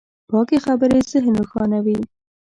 پاکې 0.29 0.57
خبرې 0.65 0.99
ذهن 1.11 1.33
روښانوي. 1.39 1.99